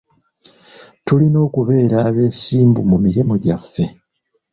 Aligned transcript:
Tulina 1.05 1.37
okubeera 1.47 1.97
abeesimbu 2.09 2.79
mu 2.89 2.97
mirimu 3.05 3.33
gyaffe. 3.43 3.83